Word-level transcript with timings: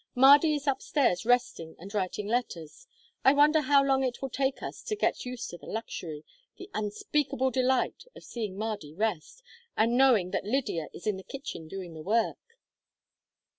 "Mardy 0.15 0.55
is 0.55 0.65
upstairs 0.65 1.27
resting 1.27 1.75
and 1.77 1.93
writing 1.93 2.25
letters. 2.25 2.87
I 3.23 3.33
wonder 3.33 3.61
how 3.61 3.83
long 3.85 4.03
it 4.03 4.19
will 4.19 4.31
take 4.31 4.63
us 4.63 4.81
to 4.85 4.95
get 4.95 5.27
used 5.27 5.51
to 5.51 5.59
the 5.59 5.67
luxury 5.67 6.25
the 6.57 6.71
unspeakable 6.73 7.51
delight 7.51 8.05
of 8.15 8.23
seeing 8.23 8.57
Mardy 8.57 8.95
rest, 8.95 9.43
and 9.77 9.95
knowing 9.95 10.31
that 10.31 10.43
Lydia 10.43 10.87
is 10.91 11.05
in 11.05 11.17
the 11.17 11.23
kitchen 11.23 11.67
doing 11.67 11.93
the 11.93 12.01
work!" 12.01 12.57